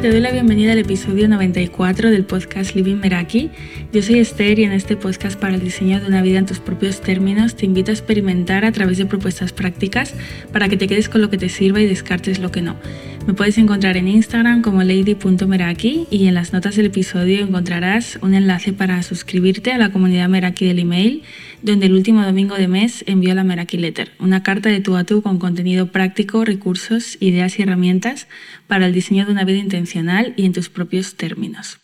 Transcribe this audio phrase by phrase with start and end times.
[0.00, 3.50] Te doy la bienvenida al episodio 94 del podcast Living Meraki.
[3.92, 6.60] Yo soy Esther y en este podcast para el diseño de una vida en tus
[6.60, 10.14] propios términos te invito a experimentar a través de propuestas prácticas
[10.52, 12.76] para que te quedes con lo que te sirva y descartes lo que no.
[13.26, 18.34] Me puedes encontrar en Instagram como lady.meraki y en las notas del episodio encontrarás un
[18.34, 21.24] enlace para suscribirte a la comunidad Meraki del email,
[21.62, 25.04] donde el último domingo de mes envío la Meraki Letter, una carta de tú a
[25.04, 28.28] tú con contenido práctico, recursos, ideas y herramientas
[28.66, 31.78] para el diseño de una vida intencional y en tus propios términos.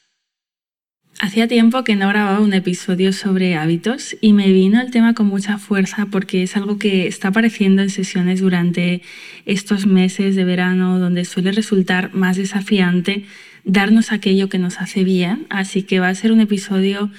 [1.21, 5.27] Hacía tiempo que no grababa un episodio sobre hábitos y me vino el tema con
[5.27, 9.01] mucha fuerza porque es algo que está apareciendo en sesiones durante
[9.47, 13.25] estos meses de verano donde suele resultar más desafiante
[13.65, 15.47] darnos aquello que nos hace bien.
[15.51, 17.11] Así que va a ser un episodio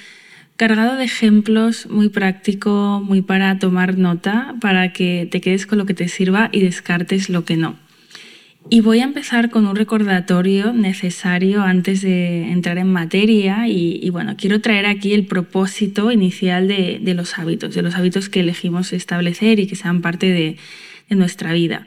[0.56, 5.86] cargado de ejemplos, muy práctico, muy para tomar nota, para que te quedes con lo
[5.86, 7.76] que te sirva y descartes lo que no.
[8.68, 14.36] Y voy a empezar con un recordatorio necesario antes de entrar en materia y, bueno,
[14.38, 19.60] quiero traer aquí el propósito inicial de, los hábitos, de los hábitos que elegimos establecer
[19.60, 20.58] y que sean parte de,
[21.10, 21.86] de nuestra vida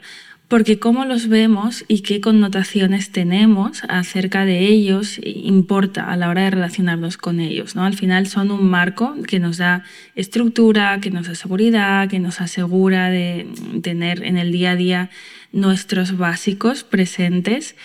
[0.49, 6.41] porque cómo los vemos y qué connotaciones tenemos acerca de ellos importa a la hora
[6.41, 7.75] de relacionarnos con ellos.
[7.75, 7.85] ¿no?
[7.85, 9.83] Al final son un marco que nos da
[10.15, 13.47] estructura, que nos da seguridad, que nos asegura de
[13.83, 15.09] tener en el día a día
[15.51, 17.75] nuestros básicos presentes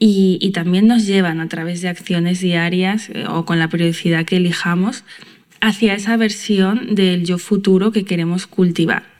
[0.00, 4.36] y, también nos llevan a través de acciones diarias eh, o con la periodicidad que
[4.36, 5.04] elijamos
[5.60, 9.17] hacia esa versión del yo futuro que queremos cultivar.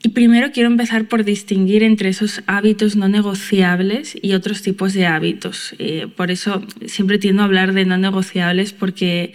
[0.00, 5.06] Y primero quiero empezar por distinguir entre esos hábitos no negociables y otros tipos de
[5.06, 5.74] hábitos.
[5.78, 9.32] Eh, por eso siempre tiendo a hablar de no negociables porque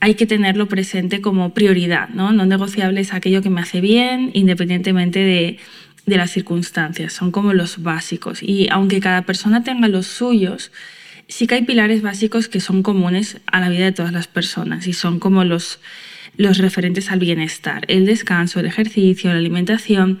[0.00, 2.08] hay que tenerlo presente como prioridad.
[2.08, 5.58] No, no negociable es aquello que me hace bien, independientemente de,
[6.06, 7.12] de las circunstancias.
[7.12, 8.42] Son como los básicos.
[8.42, 10.72] Y aunque cada persona tenga los suyos,
[11.26, 14.86] sí que hay pilares básicos que son comunes a la vida de todas las personas
[14.86, 15.78] y son como los,
[16.38, 17.84] los referentes al bienestar.
[17.88, 20.20] El descanso, el ejercicio, la alimentación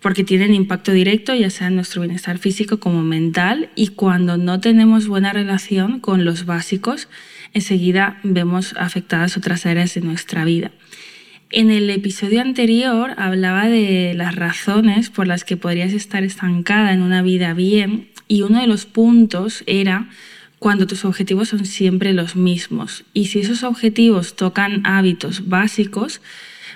[0.00, 4.58] porque tienen impacto directo ya sea en nuestro bienestar físico como mental y cuando no
[4.58, 7.08] tenemos buena relación con los básicos,
[7.54, 10.72] enseguida vemos afectadas otras áreas de nuestra vida.
[11.50, 17.02] En el episodio anterior hablaba de las razones por las que podrías estar estancada en
[17.02, 20.08] una vida bien y uno de los puntos era
[20.62, 23.02] cuando tus objetivos son siempre los mismos.
[23.12, 26.20] Y si esos objetivos tocan hábitos básicos,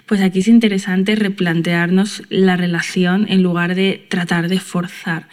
[0.06, 5.28] pues aquí es interesante replantearnos la relación en lugar de tratar de forzar.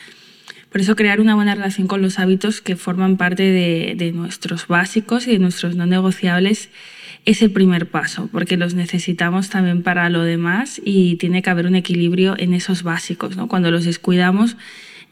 [0.71, 5.27] Por eso crear una buena relación con los hábitos que forman parte de, nuestros básicos
[5.27, 6.69] y de nuestros no negociables
[7.25, 11.65] es el primer paso, porque los necesitamos también para lo demás y tiene que haber
[11.65, 13.35] un equilibrio en esos básicos.
[13.35, 13.47] ¿no?
[13.47, 14.57] Cuando los descuidamos,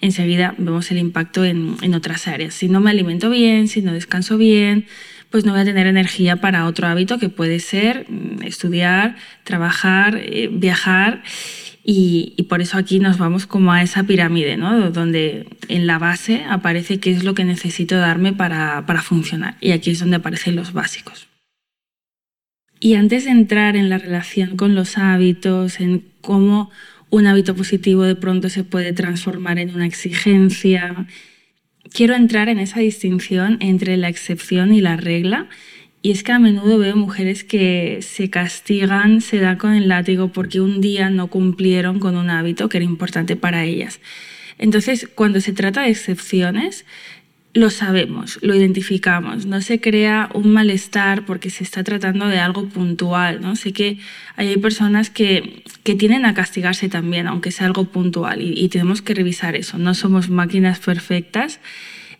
[0.01, 2.53] enseguida vemos el impacto en, en otras áreas.
[2.53, 4.85] Si no me alimento bien, si no descanso bien,
[5.31, 10.19] pues no voy a tener energía para otro hábito que puede ser mm, estudiar, trabajar,
[10.21, 11.23] eh, viajar
[11.83, 14.91] y, por eso aquí nos vamos como a esa pirámide, ¿no?
[14.91, 19.55] donde en la base aparece qué es lo que necesito darme para, para funcionar.
[19.61, 21.27] Y aquí es donde aparecen los básicos.
[22.79, 26.69] Y antes de entrar en la relación con los hábitos, en cómo
[27.11, 31.05] un hábito positivo de pronto se puede transformar en una exigencia,
[31.93, 35.47] quiero entrar en esa distinción entre la excepción y la regla
[36.01, 40.29] y es que a menudo veo mujeres que se castigan, se dan con el látigo
[40.29, 43.99] porque un día no cumplieron con un hábito que era importante para ellas.
[44.57, 46.85] Entonces, cuando se trata de excepciones,
[47.53, 52.67] lo sabemos, lo identificamos, no se crea un malestar porque se está tratando de algo
[52.69, 53.55] puntual, ¿no?
[53.55, 53.97] Sé que
[54.37, 59.13] hay personas que, que tienen a castigarse también, aunque sea algo puntual, y tenemos que
[59.13, 61.59] revisar eso, no somos máquinas perfectas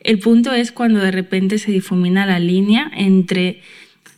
[0.04, 3.62] el punto es cuando de repente se difumina la línea entre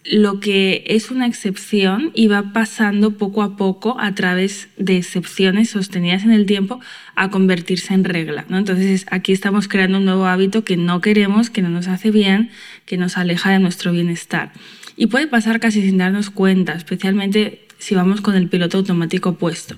[0.06, 5.70] lo que es una excepción y va pasando poco a poco a través de excepciones
[5.70, 6.80] sostenidas en el tiempo
[7.16, 8.46] a convertirse en regla.
[8.50, 8.58] ¿no?
[8.58, 12.50] Entonces aquí estamos creando un nuevo hábito que no queremos, que no nos hace bien,
[12.86, 14.52] que nos aleja de nuestro bienestar.
[14.96, 19.76] Y puede pasar casi sin darnos cuenta, especialmente si vamos con el piloto automático puesto.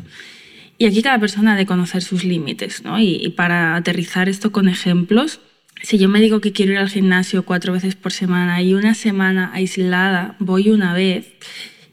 [0.77, 2.83] Y aquí cada persona ha de conocer sus límites.
[2.83, 2.99] ¿no?
[2.99, 5.39] y para aterrizar esto con ejemplos,
[5.81, 8.95] si yo me digo que quiero ir al gimnasio cuatro veces por semana y una
[8.95, 11.33] semana aislada voy una vez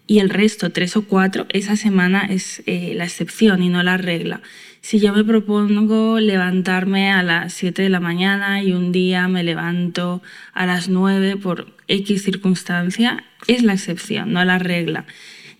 [0.06, 3.96] y el resto, tres o cuatro, esa semana es eh, la excepción y no la
[3.96, 4.40] regla.
[4.80, 9.44] Si yo me propongo levantarme a las 7 de la mañana y un día me
[9.44, 10.22] levanto
[10.54, 15.06] a las 9 por X circunstancia, es la excepción, no la regla.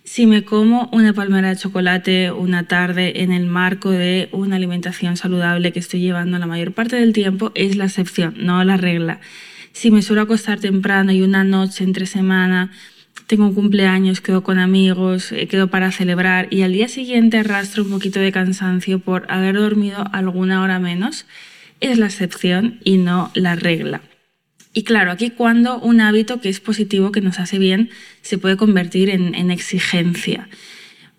[0.03, 5.15] Si me como una palmera de chocolate una tarde en el marco de una alimentación
[5.15, 9.21] saludable que estoy llevando la mayor parte del tiempo, es la excepción, no la regla.
[9.71, 12.71] Si me suelo acostar temprano y una noche entre semana
[13.27, 17.83] tengo un cumpleaños, quedo con amigos, eh, quedo para celebrar y al día siguiente arrastro
[17.83, 21.25] un poquito de cansancio por haber dormido alguna hora menos,
[21.79, 24.01] es la excepción y no la regla.
[24.73, 27.91] Y claro, aquí cuando un hábito que es positivo, que nos hace bien,
[28.21, 30.49] se puede convertir en, exigencia.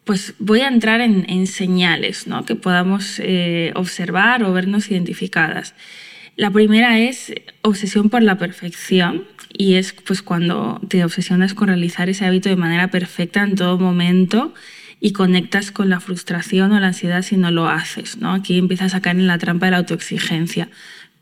[0.03, 2.45] Pues voy a entrar en, señales ¿no?
[2.45, 5.75] que podamos eh, observar o vernos identificadas.
[6.37, 9.25] La primera es obsesión por la perfección
[9.56, 13.79] y es pues cuando te obsesionas con realizar ese hábito de manera perfecta en todo
[13.79, 14.53] momento
[14.99, 18.17] y conectas con la frustración o la ansiedad si no lo haces.
[18.17, 18.33] ¿no?
[18.33, 20.69] Aquí empiezas a caer en la trampa de la autoexigencia.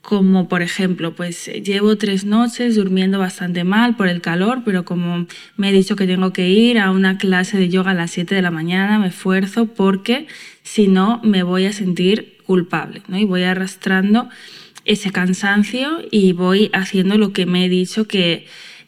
[0.02, 5.26] Como por ejemplo, pues llevo tres noches durmiendo bastante mal por el calor, pero como
[5.56, 8.34] me he dicho que tengo que ir a una clase de yoga a las 7
[8.34, 10.26] de la mañana, me esfuerzo porque
[10.64, 13.16] si no me voy a sentir culpable ¿no?
[13.16, 14.28] y voy arrastrando
[14.84, 18.46] ese cansancio y voy haciendo lo que me he dicho que,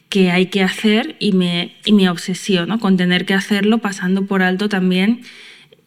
[0.09, 4.41] que hay que hacer y me, y me obsesiono con tener que hacerlo, pasando por
[4.43, 5.21] alto también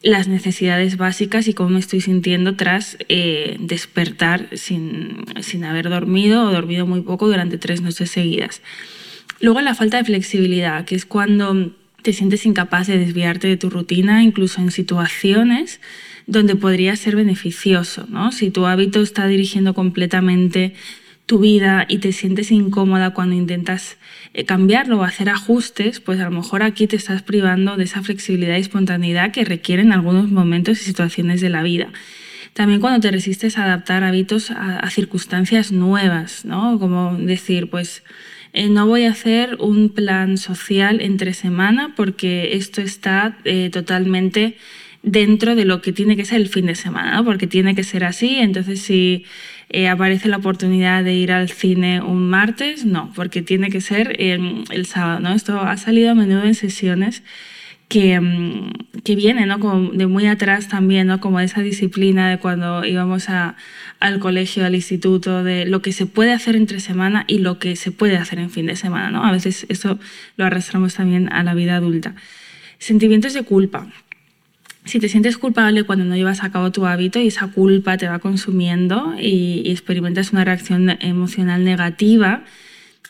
[0.01, 6.45] las necesidades básicas y cómo me estoy sintiendo tras eh, despertar sin, sin, haber dormido
[6.45, 8.61] o dormido muy poco durante tres noches seguidas.
[9.41, 13.69] Luego la falta de flexibilidad, que es cuando te sientes incapaz de desviarte de tu
[13.69, 15.81] rutina, incluso en situaciones
[16.27, 18.05] donde podría ser beneficioso.
[18.09, 18.31] ¿no?
[18.31, 20.73] Si tu hábito está dirigiendo completamente
[21.29, 23.97] tu vida y te sientes incómoda cuando intentas
[24.33, 28.01] eh, cambiarlo o hacer ajustes, pues a lo mejor aquí te estás privando de esa
[28.01, 31.89] flexibilidad y espontaneidad que requieren algunos momentos y situaciones de la vida.
[32.53, 36.79] También cuando te resistes a adaptar hábitos a, circunstancias nuevas, ¿no?
[36.79, 38.03] Como decir, pues
[38.53, 44.57] eh, no voy a hacer un plan social entre semana porque esto está eh, totalmente
[45.03, 48.03] dentro de lo que tiene que ser el fin de semana, porque tiene que ser
[48.03, 48.37] así.
[48.37, 49.25] Entonces, si
[49.69, 54.19] eh, aparece la oportunidad de ir al cine un martes, no, porque tiene que ser
[54.19, 55.19] el, sábado.
[55.19, 55.33] ¿no?
[55.33, 57.21] Esto ha salido a menudo en sesiones
[57.87, 59.59] que, mm, que viene ¿no?
[59.59, 61.19] Como de muy atrás también, ¿no?
[61.19, 63.57] como esa disciplina de cuando íbamos a,
[63.99, 67.75] al colegio, al instituto, de lo que se puede hacer entre semana y lo que
[67.75, 69.11] se puede hacer en fin de semana.
[69.11, 69.23] ¿no?
[69.23, 69.99] A veces eso
[70.35, 72.15] lo arrastramos también a la vida adulta.
[72.79, 73.87] Sentimientos de culpa
[74.85, 78.07] si te sientes culpable cuando no llevas a cabo tu hábito y esa culpa te
[78.07, 82.43] va consumiendo y, experimentas una reacción emocional negativa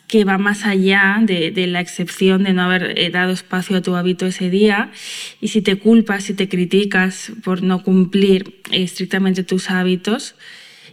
[0.08, 3.96] que va más allá de, la excepción de no haber eh, dado espacio a tu
[3.96, 4.92] hábito ese día,
[5.40, 10.34] y si te culpas, si te criticas por no cumplir estrictamente tus hábitos,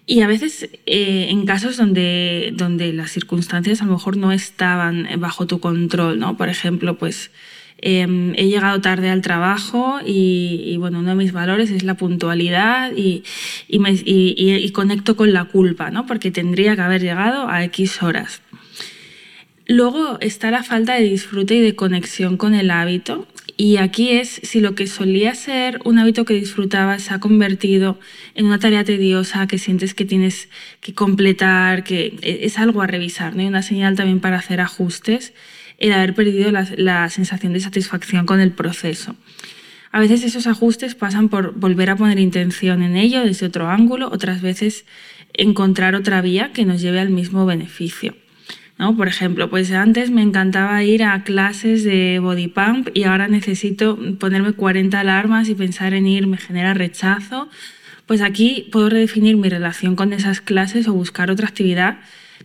[0.04, 5.08] y a veces eh, en casos donde, donde las circunstancias a lo mejor no estaban
[5.18, 6.36] bajo tu control, ¿no?
[6.36, 7.30] Por ejemplo, pues
[7.78, 12.92] Em, he llegado tarde al trabajo y, bueno, uno de mis valores es la puntualidad
[12.96, 13.22] y,
[14.72, 16.06] conecto con la culpa, ¿no?
[16.06, 18.40] porque tendría que haber llegado a X horas.
[19.66, 23.26] Luego está la falta de disfrute y de conexión con el hábito.
[23.58, 27.98] Y aquí es si lo que solía ser un hábito que disfrutabas se ha convertido
[28.34, 30.50] en una tarea tediosa que sientes que tienes
[30.80, 33.42] que completar, que e, es algo a revisar, ¿no?
[33.42, 35.32] Y una señal también para hacer ajustes
[35.78, 39.16] el haber perdido la, sensación de satisfacción con el proceso.
[39.92, 44.10] A veces esos ajustes pasan por volver a poner intención en ello desde otro ángulo,
[44.12, 44.84] otras veces
[45.32, 48.14] encontrar otra vía que nos lleve al mismo beneficio.
[48.78, 48.96] ¿no?
[48.96, 53.98] Por ejemplo, pues antes me encantaba ir a clases de body pump y ahora necesito
[54.18, 57.48] ponerme 40 alarmas y pensar en ir me genera rechazo.
[58.06, 61.98] Pues aquí puedo redefinir mi relación con esas clases o buscar otra actividad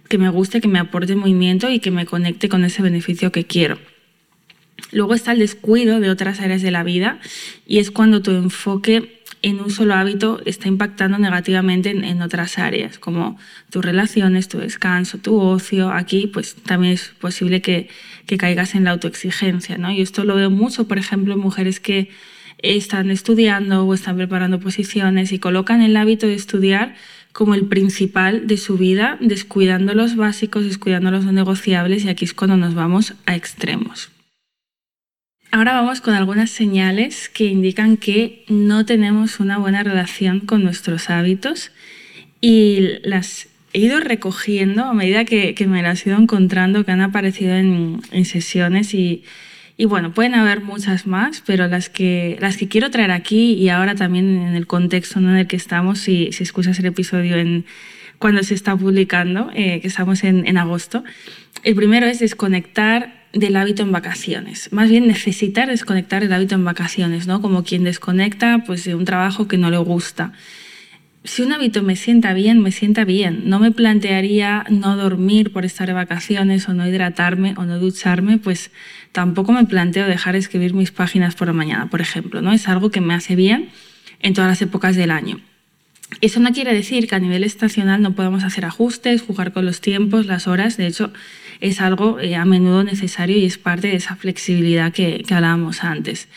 [0.10, 3.46] que me guste, que me aporte movimiento y que me conecte con ese beneficio que
[3.46, 3.77] quiero.
[4.91, 7.20] Luego está el descuido de otras áreas de la vida
[7.65, 13.00] y es cuando tu enfoque en un solo hábito está impactando negativamente en, otras áreas,
[13.00, 13.39] como
[13.72, 15.91] tus relaciones, tu descanso, tu ocio.
[15.91, 17.89] Aquí pues también es posible que,
[18.27, 19.77] que caigas en la autoexigencia.
[19.77, 19.91] ¿no?
[19.91, 22.10] Y esto lo veo mucho, por ejemplo, en mujeres que
[22.60, 26.96] están estudiando o están preparando posiciones y colocan el hábito de estudiar
[27.31, 32.25] como el principal de su vida, descuidando los básicos, descuidando los no negociables y aquí
[32.25, 34.12] es cuando nos vamos a extremos.
[35.51, 41.10] Ahora vamos con algunas señales que indican que no tenemos una buena relación con nuestros
[41.10, 41.72] hábitos
[42.39, 47.01] y las he ido recogiendo a medida que, me las he ido encontrando, que han
[47.01, 49.24] aparecido en, en sesiones y,
[49.81, 53.69] y bueno, pueden haber muchas más, pero las que, las que quiero traer aquí y
[53.69, 57.65] ahora también en el contexto en el que estamos, si, si escuchas el episodio en,
[58.19, 61.03] cuando se está publicando, eh, que estamos en, en agosto,
[61.63, 64.71] el primero es desconectar del hábito en vacaciones.
[64.71, 67.41] Más bien necesitar desconectar el hábito en vacaciones, ¿no?
[67.41, 70.31] Como quien desconecta pues, de un trabajo que no le gusta.
[71.24, 73.44] Si un hábito me sienta bien, me sienta bien.
[73.46, 78.40] No me plantearía no dormir por estar de vacaciones o no hidratarme o no ducharme,
[78.40, 78.72] pues
[79.12, 82.42] tampoco me planteo dejar de escribir mis páginas por la mañana, por ejemplo.
[82.42, 82.51] ¿no?
[82.51, 83.70] Es algo que me hace bien
[84.20, 85.40] en todas las épocas del año.
[86.22, 89.80] Eso no quiere decir que a nivel estacional no podamos hacer ajustes, jugar con los
[89.80, 90.75] tiempos, las horas.
[90.75, 91.13] De hecho,
[91.62, 95.84] es algo eh, a menudo necesario y es parte de esa flexibilidad que, que hablábamos
[95.84, 96.28] antes.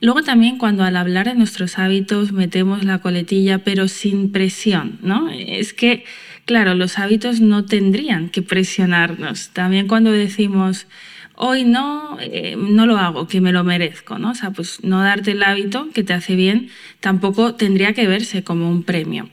[0.00, 5.28] Luego también cuando al hablar de nuestros hábitos metemos la coletilla, pero sin presión, ¿no?
[5.28, 6.04] Es que,
[6.46, 9.50] claro, los hábitos no tendrían que presionarnos.
[9.50, 10.86] También cuando decimos,
[11.34, 14.30] hoy no, eh, no lo hago, que me lo merezco, ¿no?
[14.30, 18.42] O sea, pues no darte el hábito que te hace bien tampoco tendría que verse
[18.42, 19.28] como un premio.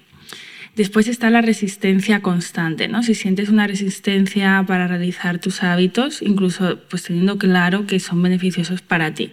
[0.76, 3.04] Después está la resistencia constante, ¿no?
[3.04, 8.82] Si sientes una resistencia para realizar tus hábitos, incluso pues teniendo claro que son beneficiosos
[8.82, 9.32] para ti.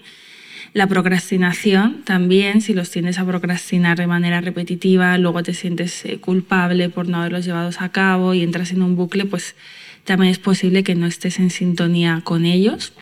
[0.75, 6.19] La procrastinación también, si los tienes a procrastinar de manera repetitiva, luego te sientes eh,
[6.19, 9.55] culpable por no haberlos llevados a cabo y entras en un bucle, pues
[10.03, 12.93] también es posible que no estés en sintonía con ellos.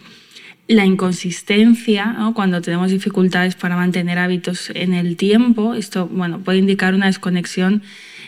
[0.68, 6.94] La inconsistencia, cuando tenemos dificultades para mantener hábitos en el tiempo, esto bueno, puede indicar
[6.94, 7.82] una desconexión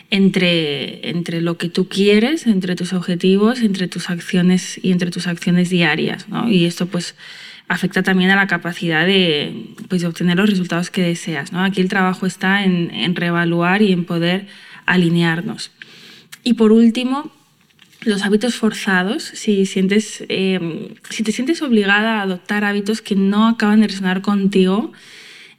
[0.09, 5.27] entre, entre lo que tú quieres, entre tus objetivos, entre tus acciones y entre tus
[5.27, 6.25] acciones diarias.
[6.47, 7.15] Y esto pues
[7.67, 11.51] afecta también a la capacidad de, pues, obtener los resultados que deseas.
[11.51, 11.63] ¿no?
[11.63, 14.47] Aquí el trabajo está en, en reevaluar y en poder
[14.85, 15.71] alinearnos.
[16.43, 17.31] Y por último,
[18.05, 23.47] los hábitos forzados, si, sientes, eh, si te sientes obligada a adoptar hábitos que no
[23.47, 24.93] acaban de resonar contigo,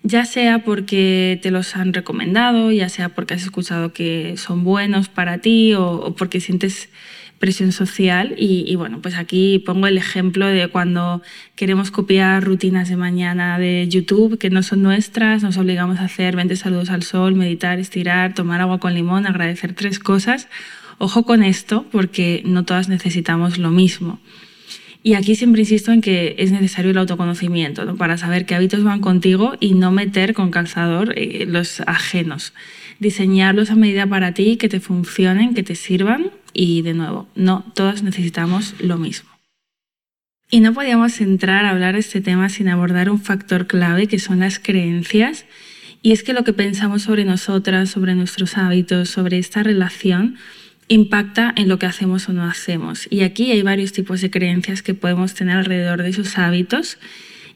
[0.05, 5.09] ya sea porque te los han recomendado, ya sea porque has escuchado que son buenos
[5.09, 6.89] para ti o, porque sientes
[7.39, 8.35] presión social.
[8.39, 11.23] Y, bueno, pues aquí pongo el ejemplo de cuando
[11.55, 16.37] queremos copiar rutinas de mañana de YouTube que no son nuestras, nos obligamos a hacer
[16.37, 20.49] 20 saludos al sol, meditar, estirar, tomar agua con limón, agradecer tres cosas
[20.99, 24.19] Ojo con esto porque no todas necesitamos lo mismo.
[25.03, 29.01] Y aquí siempre insisto en que es necesario el autoconocimiento para saber qué hábitos van
[29.01, 32.55] contigo y no meter con calzador eh, los ajenos.
[32.99, 37.65] Diseñarlos a medida para ti, que te funcionen, que te sirvan y de nuevo, no
[37.75, 39.29] todas necesitamos lo mismo.
[40.51, 44.19] Y no podíamos entrar a hablar de este tema sin abordar un factor clave que
[44.19, 45.45] son las creencias.
[46.03, 50.37] Y es que lo que pensamos sobre nosotras, sobre nuestros hábitos, sobre esta relación,
[50.89, 53.09] impacta en lo que hacemos o no hacemos.
[53.11, 56.99] Y aquí hay varios tipos de creencias que podemos tener alrededor de esos hábitos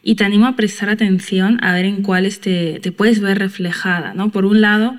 [0.02, 4.14] y te animo a prestar atención a ver en cuáles te, puedes ver reflejada.
[4.14, 4.30] ¿no?
[4.30, 4.96] Por un lado,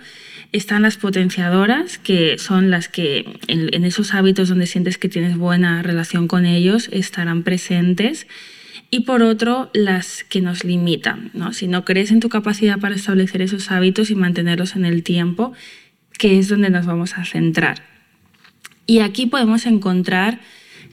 [0.51, 5.81] están las potenciadoras, que son las que en, esos hábitos donde sientes que tienes buena
[5.81, 8.27] relación con ellos estarán presentes.
[8.89, 11.31] Y por otro, las que nos limitan.
[11.33, 11.53] ¿no?
[11.53, 15.53] Si no crees en tu capacidad para establecer esos hábitos y mantenerlos en el tiempo,
[16.17, 17.83] que es donde nos vamos a centrar.
[18.85, 20.39] Y aquí podemos encontrar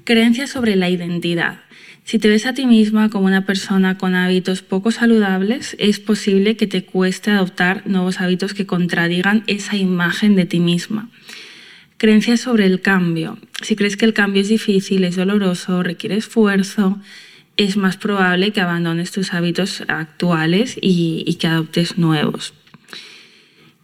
[0.04, 1.60] creencias sobre la identidad.
[2.08, 6.56] Si te ves a ti misma como una persona con hábitos poco saludables, es posible
[6.56, 11.10] que te cueste adoptar nuevos hábitos que contradigan esa imagen de ti misma.
[11.98, 13.36] Creencias sobre el cambio.
[13.60, 16.98] Si crees que el cambio es difícil, es doloroso, requiere esfuerzo,
[17.58, 22.54] es más probable que abandones tus hábitos actuales y, y que adoptes nuevos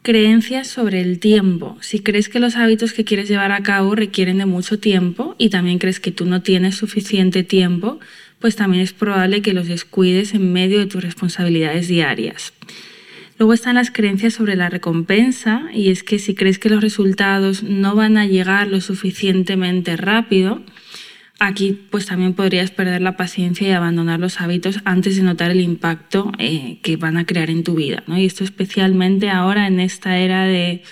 [0.05, 1.79] creencias sobre el tiempo.
[1.81, 5.49] Si crees que los hábitos que quieres llevar a cabo requieren de mucho tiempo y
[5.49, 7.99] también crees que tú no tienes suficiente tiempo,
[8.39, 12.53] pues también es probable que los descuides en medio de tus responsabilidades diarias.
[13.39, 17.63] Luego están las creencias sobre la recompensa y es que si crees que los resultados
[17.63, 20.61] no van a llegar lo suficientemente rápido,
[21.47, 25.61] Aquí pues también podrías perder la paciencia y abandonar los hábitos antes de notar el
[25.61, 28.03] impacto eh, que van a crear en tu vida.
[28.07, 28.17] ¿no?
[28.17, 30.83] Y esto especialmente ahora en esta era de,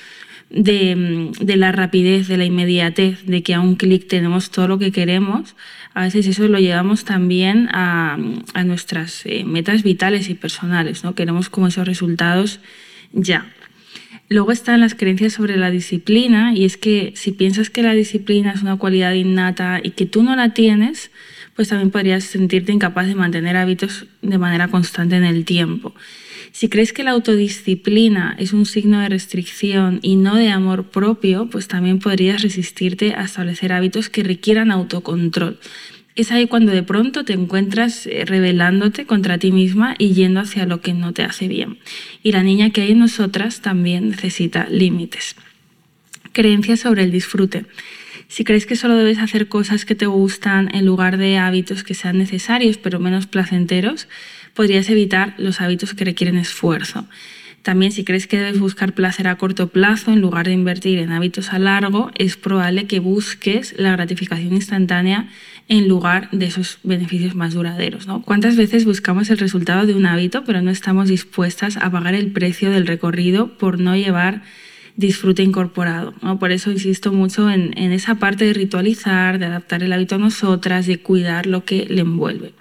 [0.50, 4.78] de, de, la rapidez, de la inmediatez, de que a un clic tenemos todo lo
[4.78, 5.56] que queremos,
[5.94, 8.18] a veces eso lo llevamos también a,
[8.52, 11.02] a nuestras eh, metas vitales y personales.
[11.02, 11.14] ¿no?
[11.14, 12.60] Queremos como esos resultados
[13.14, 13.50] ya.
[14.32, 18.52] Luego están las creencias sobre la disciplina y es que si piensas que la disciplina
[18.52, 21.10] es una cualidad innata y que tú no la tienes,
[21.54, 25.94] pues también podrías sentirte incapaz de mantener hábitos de manera constante en el tiempo.
[26.50, 31.50] Si crees que la autodisciplina es un signo de restricción y no de amor propio,
[31.50, 35.58] pues también podrías resistirte a establecer hábitos que requieran autocontrol
[36.14, 40.66] es ahí cuando de pronto te encuentras eh, rebelándote contra ti misma y yendo hacia
[40.66, 41.78] lo que no te hace bien.
[42.22, 45.36] Y la niña que hay en nosotras también necesita límites.
[46.32, 47.64] Creencias sobre el disfrute.
[48.28, 51.94] Si crees que solo debes hacer cosas que te gustan en lugar de hábitos que
[51.94, 54.08] sean necesarios pero menos placenteros,
[54.54, 57.06] podrías evitar los hábitos que requieren esfuerzo.
[57.62, 61.12] También si crees que debes buscar placer a corto plazo en lugar de invertir en
[61.12, 65.28] hábitos a largo, es probable que busques la gratificación instantánea
[65.68, 68.08] en lugar de esos beneficios más duraderos.
[68.08, 68.22] ¿no?
[68.22, 72.32] ¿Cuántas veces buscamos el resultado de un hábito pero no estamos dispuestas a pagar el
[72.32, 74.42] precio del recorrido por no llevar
[74.96, 76.14] disfrute incorporado?
[76.20, 76.40] ¿no?
[76.40, 80.18] Por eso insisto mucho en, en esa parte de ritualizar, de adaptar el hábito a
[80.18, 82.54] nosotras, de cuidar lo que le envuelve.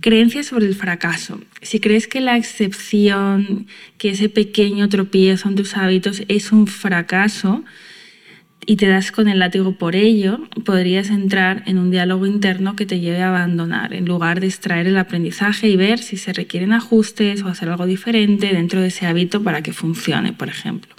[0.00, 1.40] Creencias sobre el fracaso.
[1.62, 3.66] Si crees que la excepción,
[3.98, 7.64] que ese pequeño tropiezo en tus hábitos es un fracaso
[8.66, 12.84] y te das con el látigo por ello, podrías entrar en un diálogo interno que
[12.84, 16.72] te lleve a abandonar, en lugar de extraer el aprendizaje y ver si se requieren
[16.72, 20.94] ajustes o hacer algo diferente dentro de ese hábito para que funcione, por ejemplo.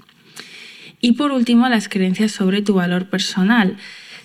[1.02, 3.78] Y por último, las creencias sobre tu valor personal.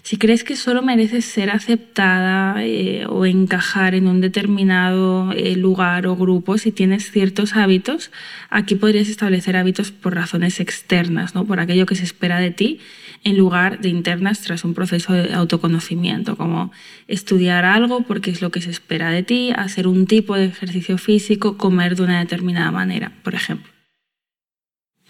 [0.03, 6.09] Si crees que solo mereces ser aceptada eh, o encajar en un determinado eh, lugar
[6.09, 8.11] o grupo, si tienes ciertos hábitos,
[8.51, 11.45] aquí podrías establecer hábitos por razones externas, ¿no?
[11.45, 12.81] por aquello que se espera de ti,
[13.23, 16.73] en lugar de internas tras un proceso de autoconocimiento, como
[17.07, 20.99] estudiar algo porque es lo que se espera de ti, hacer un tipo de ejercicio
[20.99, 23.72] físico, comer de una determinada manera, por ejemplo.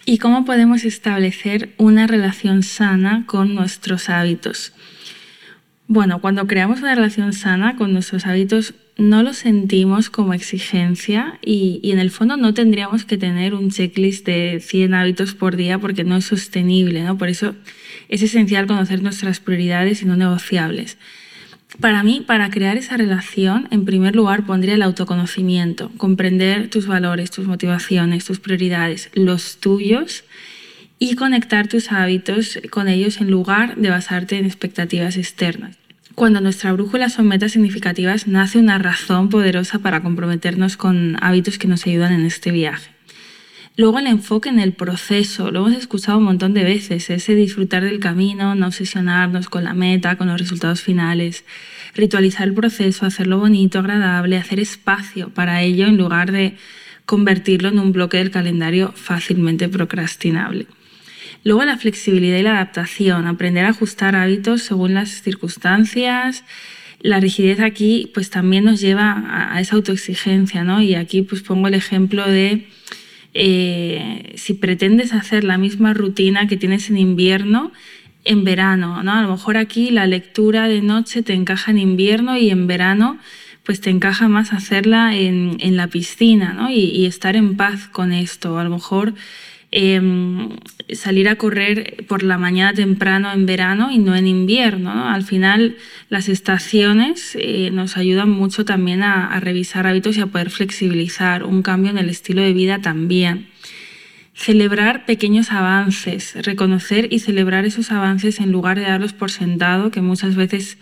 [0.04, 4.72] ¿Y cómo podemos establecer una relación sana con nuestros hábitos?
[5.86, 11.80] Bueno, cuando creamos una relación sana con nuestros hábitos, no lo sentimos como exigencia y,
[11.84, 16.02] en el fondo no tendríamos que tener un checklist de 100 hábitos por día porque
[16.02, 17.16] no es sostenible, ¿no?
[17.16, 17.54] Por eso
[18.08, 20.98] es esencial conocer nuestras prioridades y no negociables.
[21.80, 27.30] Para mí, para crear esa relación, en primer lugar pondría el autoconocimiento, comprender tus valores,
[27.30, 30.24] tus motivaciones, tus prioridades, los tuyos
[30.98, 35.76] y conectar tus hábitos con ellos en lugar de basarte en expectativas externas.
[36.14, 41.68] Cuando nuestra brújula son metas significativas, nace una razón poderosa para comprometernos con hábitos que
[41.68, 42.90] nos ayudan en este viaje.
[43.74, 47.82] Luego el enfoque en el proceso, lo hemos escuchado un montón de veces, ese disfrutar
[47.82, 51.46] del camino, no obsesionarnos con la meta, con los resultados finales,
[51.94, 56.54] ritualizar el proceso, hacerlo bonito, agradable, hacer espacio para ello en lugar de
[57.06, 60.66] convertirlo en un bloque del calendario fácilmente procrastinable.
[61.42, 66.44] Luego la flexibilidad y la adaptación, aprender a ajustar hábitos según las circunstancias.
[67.00, 70.82] La rigidez aquí pues también nos lleva a, esa autoexigencia, ¿no?
[70.82, 72.68] Y aquí pues pongo el ejemplo de
[73.34, 77.72] eh, si pretendes hacer la misma rutina que tienes en invierno,
[78.24, 79.12] en verano, ¿no?
[79.12, 83.18] A lo mejor aquí la lectura de noche te encaja en invierno y en verano
[83.64, 86.68] pues te encaja más hacerla en, la piscina, ¿no?
[86.70, 88.58] Y, y, estar en paz con esto.
[88.58, 89.14] A lo mejor
[89.74, 90.50] Em,
[90.92, 95.08] salir a correr por la mañana temprano en verano y no en invierno.
[95.08, 95.76] Al final
[96.10, 101.62] las estaciones eh, nos ayudan mucho también a, revisar hábitos y a poder flexibilizar un
[101.62, 103.48] cambio en el estilo de vida también.
[104.34, 110.02] Celebrar pequeños avances, reconocer y celebrar esos avances en lugar de darlos por sentado, que
[110.02, 110.76] muchas veces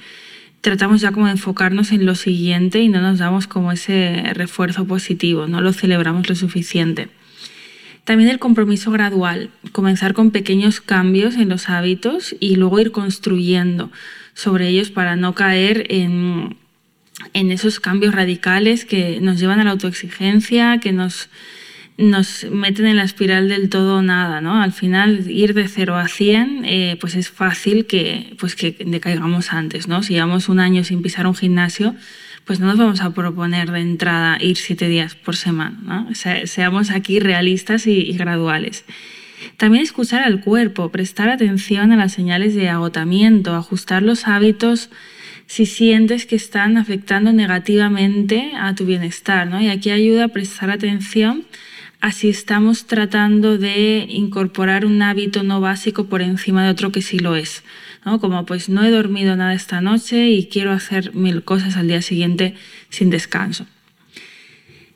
[0.62, 4.85] tratamos ya como de enfocarnos en lo siguiente y no nos damos como ese refuerzo
[4.85, 7.09] positivo, no lo celebramos lo suficiente.
[8.11, 13.92] También el compromiso gradual, comenzar con pequeños cambios en los hábitos y luego ir construyendo
[14.35, 16.57] sobre ellos para no caer en,
[17.33, 21.29] esos cambios radicales que nos llevan a la autoexigencia, que nos,
[22.51, 24.40] meten en la espiral del todo o nada.
[24.40, 24.61] ¿no?
[24.61, 29.53] Al final, ir de 0 a 100, eh, pues es fácil que, pues que decaigamos
[29.53, 29.87] antes.
[29.87, 30.03] ¿no?
[30.03, 31.94] Si llevamos un año sin pisar un gimnasio,
[32.44, 36.09] pues no nos vamos a proponer de entrada ir siete días por semana.
[36.44, 38.85] seamos aquí realistas y, graduales.
[39.57, 44.90] También escuchar al cuerpo, prestar atención a las señales de agotamiento, ajustar los hábitos
[45.46, 49.48] si sientes que están afectando negativamente a tu bienestar.
[49.48, 49.61] ¿no?
[49.61, 51.44] Y aquí ayuda a prestar atención
[52.00, 57.02] a si estamos tratando de incorporar un hábito no básico por encima de otro que
[57.02, 57.62] sí lo es.
[58.02, 62.00] Como pues no he dormido nada esta noche y quiero hacer mil cosas al día
[62.00, 62.54] siguiente
[62.88, 63.66] sin descanso.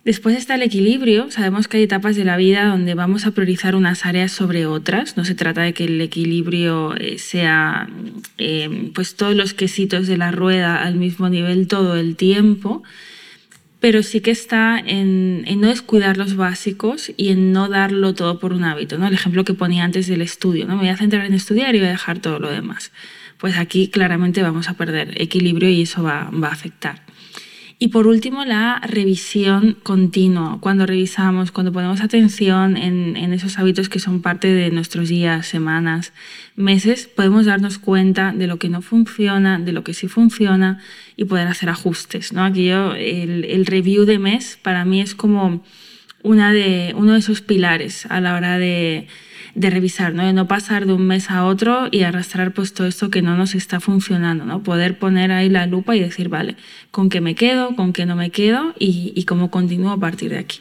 [0.04, 1.30] Después está el equilibrio.
[1.30, 5.16] Sabemos que hay etapas de la vida donde vamos a priorizar unas áreas sobre otras.
[5.16, 7.88] No se trata de que el equilibrio eh, sea
[8.36, 12.82] eh, pues todos los quesitos de la rueda al mismo nivel todo el tiempo,
[13.84, 18.54] pero sí que está en, no descuidar los básicos y en no darlo todo por
[18.54, 18.96] un hábito.
[18.96, 19.06] ¿no?
[19.06, 20.76] El ejemplo que ponía antes del estudio, ¿no?
[20.76, 22.92] me voy a centrar en estudiar y voy a dejar todo lo demás.
[23.36, 27.02] Pues aquí claramente vamos a perder equilibrio y eso va, va a afectar.
[27.84, 30.56] Y por último, la revisión continua.
[30.62, 36.14] Cuando revisamos, cuando ponemos atención en, esos hábitos que son parte de nuestros días, semanas,
[36.56, 40.80] meses, podemos darnos cuenta de lo que no funciona, de lo que sí funciona
[41.14, 42.32] y poder hacer ajustes.
[42.32, 42.42] ¿no?
[42.42, 45.62] Aquí yo, el, el review de mes para mí es como
[46.22, 49.08] una de, uno de esos pilares a la hora de,
[49.54, 50.24] de revisar, ¿no?
[50.24, 53.36] de no pasar de un mes a otro y arrastrar pues todo esto que no
[53.36, 54.62] nos está funcionando, ¿no?
[54.62, 56.56] poder poner ahí la lupa y decir, vale,
[56.90, 60.30] con qué me quedo, con qué no me quedo y, y cómo continúo a partir
[60.30, 60.58] de aquí.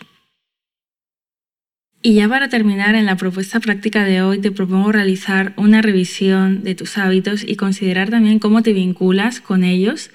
[2.05, 6.61] Y ya para terminar, en la propuesta práctica de hoy te propongo realizar una revisión
[6.63, 10.11] de tus hábitos y considerar también cómo te vinculas con ellos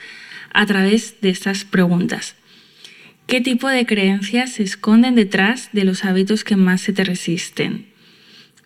[0.53, 2.37] a través de estas preguntas.
[3.27, 7.87] ¿Qué tipo de creencias se esconden detrás de los hábitos que más se te resisten?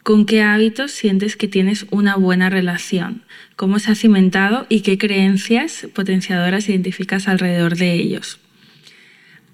[0.02, 3.22] ¿Con qué hábitos sientes que tienes una buena relación?
[3.54, 8.40] ¿Cómo se ha cimentado y qué creencias potenciadoras identificas alrededor de ellos?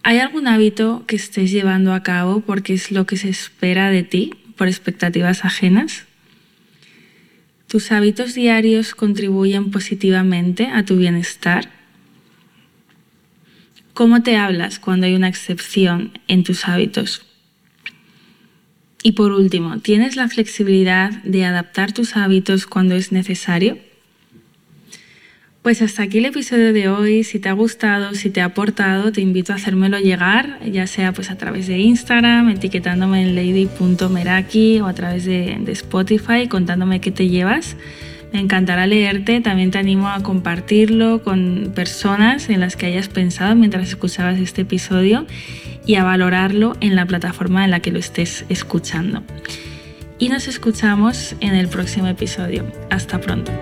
[0.02, 4.04] ¿Hay algún hábito que estés llevando a cabo porque es lo que se espera de
[4.04, 6.06] ti por expectativas ajenas?
[7.66, 11.68] ¿Tus hábitos diarios contribuyen positivamente a tu bienestar?
[13.92, 17.27] ¿Cómo te hablas cuando hay una excepción en tus hábitos?
[19.08, 23.78] Y por último, ¿tienes la flexibilidad de adaptar tus hábitos cuando es necesario?
[25.62, 27.24] Pues hasta aquí el episodio de hoy.
[27.24, 31.12] Si te ha gustado, si te ha aportado, te invito a hacérmelo llegar, ya sea
[31.12, 37.00] pues a través de Instagram, etiquetándome en lady.meraki o a través de, de Spotify, contándome
[37.00, 37.76] qué te llevas.
[38.32, 43.54] Me encantará leerte, también te animo a compartirlo con personas en las que hayas pensado
[43.54, 45.26] mientras escuchabas este episodio
[45.86, 49.22] y a valorarlo en la plataforma en la que lo estés escuchando.
[50.18, 52.66] Y nos escuchamos en el próximo episodio.
[52.90, 53.52] Hasta pronto.